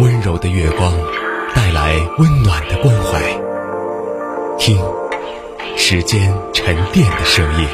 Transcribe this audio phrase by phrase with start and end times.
[0.00, 0.92] 温柔的月光
[1.54, 3.20] 带来温暖的关怀，
[4.58, 4.78] 听
[5.76, 7.68] 时间沉淀的声音，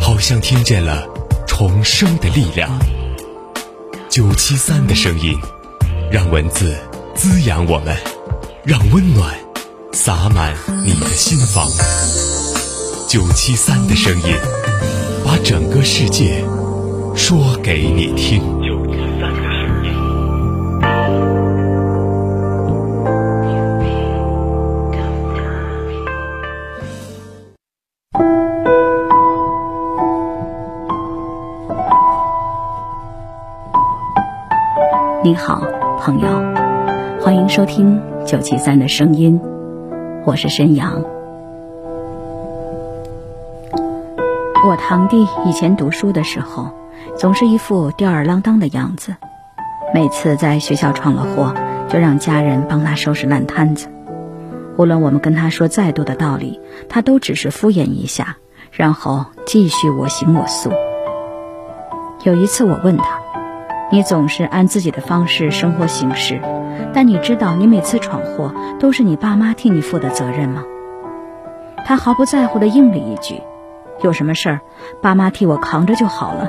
[0.00, 1.04] 好像听见了
[1.46, 2.70] 重生的力量。
[4.08, 5.38] 九七三的声音，
[6.10, 6.76] 让文字
[7.14, 7.96] 滋养我们，
[8.64, 9.34] 让温暖
[9.92, 10.54] 洒满
[10.84, 11.68] 你的心房。
[13.08, 14.34] 九七三的声音，
[15.24, 16.42] 把整个世界
[17.22, 18.42] 说给你听。
[35.22, 35.60] 你好，
[36.00, 36.28] 朋友，
[37.20, 39.38] 欢迎收听九七三的声音，
[40.24, 41.04] 我是申阳。
[44.66, 46.70] 我堂弟以前读书的时候，
[47.16, 49.16] 总是一副吊儿郎当的样子，
[49.94, 51.54] 每次在学校闯了祸，
[51.88, 53.88] 就让家人帮他收拾烂摊子。
[54.76, 58.36] 无论我们跟他说再多的道理，他都只是敷衍一下，
[58.70, 60.70] 然后继续我行我素。
[62.24, 63.20] 有一次我问他。
[63.92, 66.40] 你总是按自己的方式生活行事，
[66.94, 70.62] 但你知道你每次闯祸都是你爸妈替你负的责任吗？
[71.84, 73.42] 他毫不在乎地应了一句
[74.04, 74.60] ：“有什么事儿，
[75.02, 76.48] 爸妈替我扛着就好了。”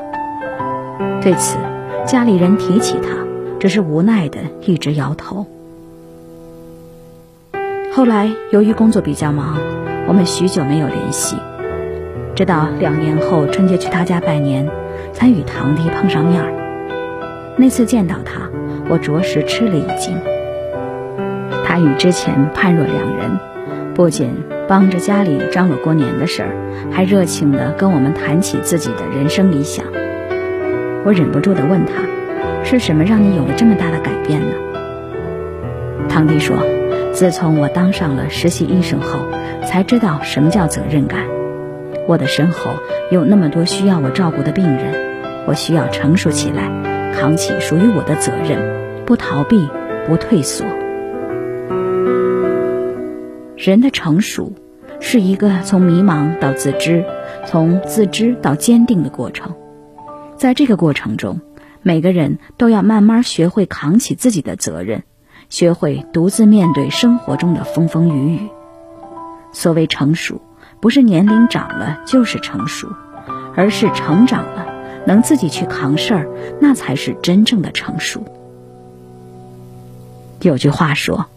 [1.22, 1.58] 对此，
[2.06, 3.10] 家里人提起他，
[3.60, 5.46] 只是无奈地一直摇头。
[7.94, 9.58] 后来由于工作比较忙，
[10.08, 11.36] 我们许久没有联系，
[12.36, 14.68] 直到两年后春节去他家拜年，
[15.14, 17.54] 才与堂弟碰上面儿。
[17.58, 18.50] 那次见到他，
[18.90, 20.18] 我着实吃了一惊。
[21.66, 23.38] 他与之前判若两人，
[23.94, 24.32] 不仅
[24.68, 26.56] 帮着家里张罗过年的事儿，
[26.92, 29.86] 还热情地跟我们谈起自己的人生理想。
[31.06, 32.04] 我忍不住地问他
[32.64, 34.54] ：“是什么让你有了这么大的改变呢？”
[36.10, 36.58] 堂弟说
[37.14, 39.20] ：“自从我当上了实习医生后，
[39.66, 41.26] 才知道什么叫责任感。
[42.08, 42.72] 我的身后
[43.12, 44.94] 有那么多需要我照顾的病人，
[45.48, 46.70] 我需要成熟起来。”
[47.12, 49.68] 扛起属于我的责任，不逃避，
[50.08, 50.66] 不退缩。
[53.58, 54.54] 人的成熟，
[55.02, 57.04] 是一个从迷茫到自知，
[57.46, 59.54] 从自知到坚定的过程。
[60.42, 61.40] 在这个过程中，
[61.84, 65.04] 每个人都要慢慢学会扛起自己的责任，
[65.50, 68.50] 学会独自面对生活中的风风雨雨。
[69.54, 70.42] 所谓成熟，
[70.80, 72.92] 不是年龄长了就是成熟，
[73.56, 74.66] 而是成长了。
[75.06, 76.28] 能自己去扛事儿，
[76.60, 78.26] 那才是真正的成熟。
[80.42, 81.28] 有句话说：“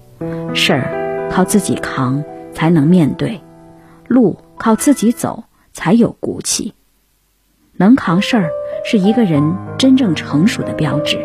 [0.56, 3.42] 事儿靠自己扛才能面对，
[4.08, 5.44] 路靠自己走
[5.74, 6.72] 才有骨气。”
[7.76, 8.50] 能扛事儿
[8.86, 11.18] 是一个人真正成熟的标志。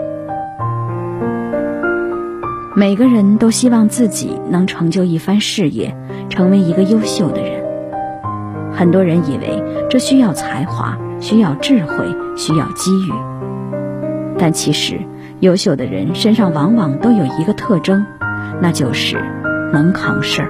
[2.75, 5.93] 每个人都希望自己能成就一番事业，
[6.29, 7.61] 成为一个优秀的人。
[8.71, 10.97] 很多人以为这需要才华。
[11.21, 12.05] 需要智慧，
[12.37, 13.11] 需要机遇，
[14.37, 14.97] 但其实
[15.41, 18.05] 优秀的人身上往往都有一个特征，
[18.61, 19.17] 那就是
[19.73, 20.49] 能扛事儿。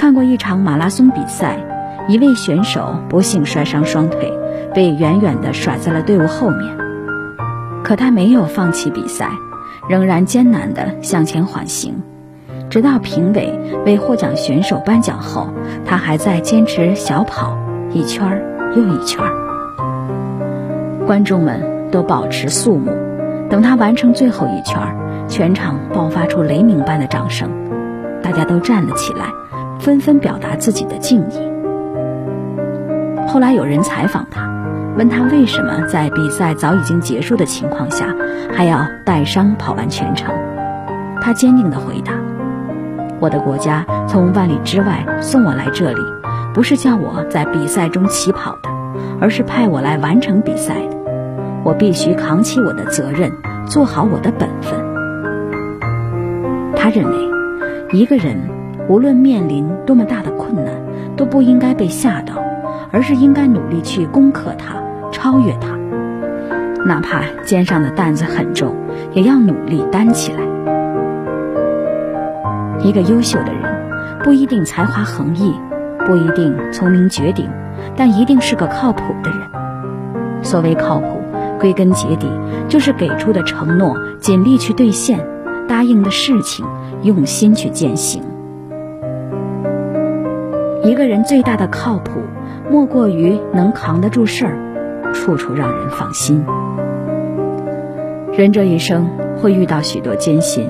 [0.00, 1.64] 看过一场马拉松比赛，
[2.08, 4.36] 一位选手不幸摔伤双腿，
[4.74, 6.76] 被远远地甩在了队伍后面。
[7.82, 9.30] 可他没有放弃比赛，
[9.88, 12.02] 仍然艰难地向前缓行，
[12.70, 13.52] 直到评委
[13.84, 15.48] 为获奖选手颁奖后，
[15.84, 17.56] 他还在坚持小跑。
[17.92, 18.42] 一圈
[18.74, 19.22] 又一圈，
[21.06, 21.60] 观众们
[21.92, 22.90] 都保持肃穆。
[23.48, 24.80] 等他完成最后一圈，
[25.28, 27.48] 全场爆发出雷鸣般的掌声，
[28.20, 29.26] 大家都站了起来，
[29.78, 31.53] 纷纷表达自己的敬意。
[33.34, 34.48] 后来有人采访他，
[34.96, 38.14] 问他为什么在比赛早已经结束的情况下，
[38.54, 40.32] 还要带伤跑完全程。
[41.20, 42.12] 他坚定地回答
[43.18, 46.00] ：“我的国家从万里之外送我来这里。”
[46.54, 48.68] 不是叫我在比赛中起跑的，
[49.20, 50.96] 而是派我来完成比赛的。
[51.64, 53.32] 我必须扛起我的责任，
[53.66, 54.78] 做好我的本分。
[56.76, 58.36] 他认为，一个人
[58.88, 60.72] 无论面临多么大的困难，
[61.16, 62.34] 都不应该被吓到，
[62.94, 64.76] 而是应该努力去攻克它，
[65.10, 65.76] 超越它。
[66.86, 68.76] 哪怕肩上的担子很重，
[69.12, 70.38] 也要努力担起来。
[72.78, 73.62] 一个优秀的人，
[74.22, 75.52] 不一定才华横溢。
[76.06, 77.48] 不一定聪明绝顶，
[77.96, 79.40] 但一定是个靠谱的人。
[80.42, 81.22] 所谓靠谱，
[81.58, 82.28] 归根结底
[82.68, 85.18] 就是给出的承诺尽力去兑现，
[85.66, 86.66] 答应的事情
[87.02, 88.22] 用心去践行。
[90.82, 92.20] 一个人最大的靠谱，
[92.70, 96.44] 莫过于能扛得住事儿，处处让人放心。
[98.32, 99.06] 人这一生
[99.36, 100.68] 会遇到许多艰辛，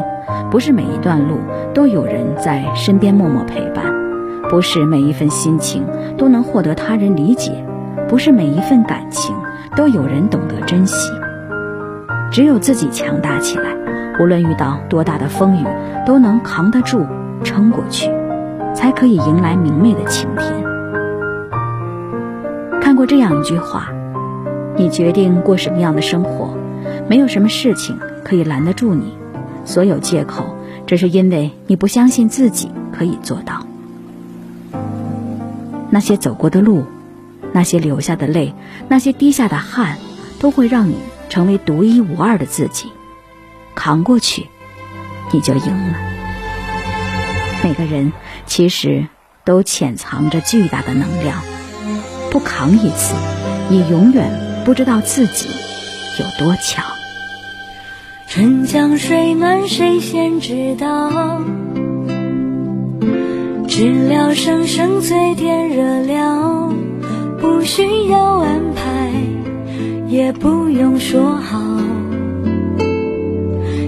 [0.50, 1.38] 不是每一段路
[1.72, 3.84] 都有人在身边默默陪伴，
[4.50, 5.84] 不是每一份心情
[6.18, 7.64] 都能获得他人理解，
[8.08, 9.34] 不是每一份感情
[9.76, 11.10] 都有人懂得珍惜。
[12.30, 13.70] 只有自己强大起来，
[14.20, 15.64] 无论遇到多大的风雨，
[16.04, 17.06] 都能扛得住、
[17.44, 18.10] 撑过去，
[18.74, 20.63] 才可以迎来明媚的晴天。
[22.94, 23.88] 看过这样一句话
[24.78, 26.56] ：“你决定过什么样的生活，
[27.10, 29.18] 没有什么事情可以拦得住你。
[29.64, 30.56] 所有借口，
[30.86, 33.66] 只是因为你不相信自己可以做到。
[35.90, 36.84] 那些走过的路，
[37.52, 38.54] 那些流下的泪，
[38.86, 39.98] 那些滴下的汗，
[40.38, 40.94] 都会让你
[41.28, 42.92] 成为独一无二的自己。
[43.74, 44.46] 扛过去，
[45.32, 45.98] 你就赢了。
[47.64, 48.12] 每个人
[48.46, 49.08] 其实
[49.44, 51.42] 都潜藏着巨大的能量。”
[52.34, 53.14] 不扛一次，
[53.68, 54.28] 你永远
[54.64, 55.46] 不知道自己
[56.18, 56.84] 有多强。
[58.26, 61.40] 春江水暖谁先知道？
[63.68, 66.72] 知了声声催天热了，
[67.40, 69.12] 不需要安排，
[70.08, 71.60] 也不用说好。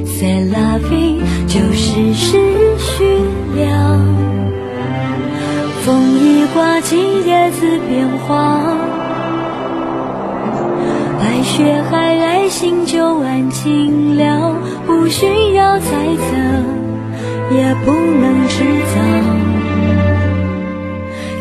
[0.06, 2.38] C'est la vie，就是时
[2.78, 3.18] 序
[3.56, 4.00] 了。
[5.84, 6.96] 风一刮起，
[7.46, 8.76] 各自变黄，
[11.20, 14.52] 白雪皑皑，心就安静了。
[14.84, 18.98] 不需要猜测，也不能制造。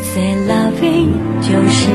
[0.04, 1.08] Say l o v i n
[1.40, 1.90] g 就是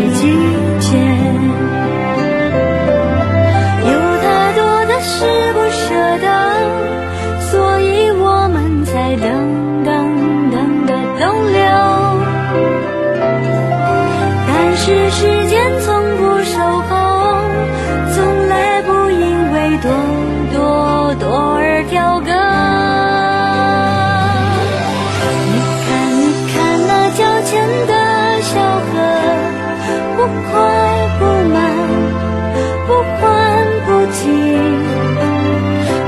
[34.12, 34.30] 情，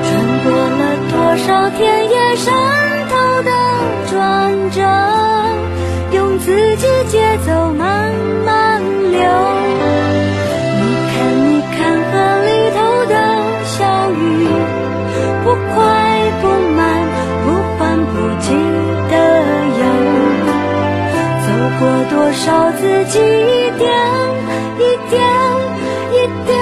[0.03, 0.11] 穿
[0.43, 1.79] 过了多少田
[2.09, 2.53] 野山
[3.09, 3.11] 头
[3.43, 3.49] 的
[4.11, 4.13] 转
[4.71, 4.77] 折，
[6.11, 8.13] 用自己节奏慢
[8.45, 9.19] 慢流。
[10.79, 11.13] 你看
[11.47, 11.77] 你看，
[12.11, 12.11] 河
[12.45, 13.13] 里头的
[13.63, 13.75] 小
[14.11, 14.21] 鱼，
[15.43, 15.75] 不快
[16.41, 16.43] 不
[16.75, 16.81] 慢，
[17.45, 17.45] 不
[17.77, 18.11] 缓不
[18.41, 18.45] 急
[19.09, 19.13] 的
[19.79, 19.81] 游，
[21.45, 21.47] 走
[21.79, 23.81] 过多少自己一点
[24.77, 25.13] 一点
[26.11, 26.15] 一
[26.45, 26.52] 点。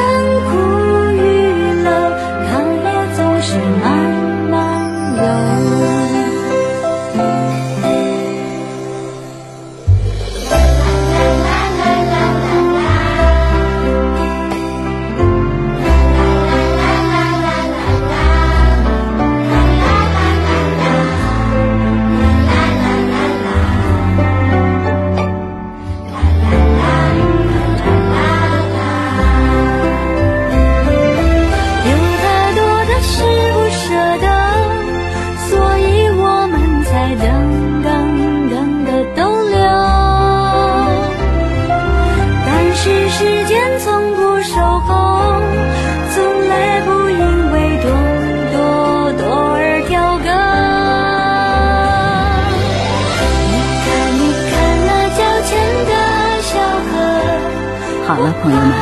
[58.41, 58.73] 朋友们，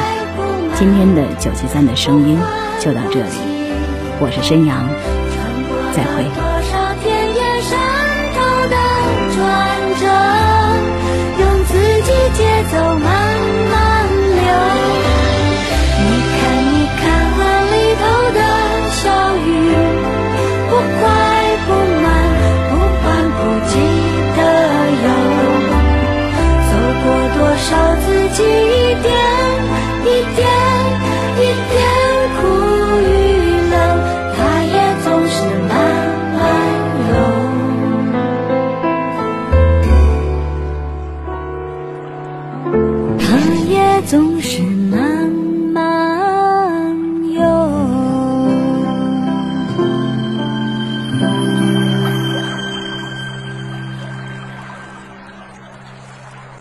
[0.75, 2.39] 今天的九七三的声音
[2.79, 3.29] 就到这里，
[4.21, 4.87] 我是申阳，
[5.93, 6.23] 再会。
[12.31, 12.77] 节奏
[44.09, 44.78] 总是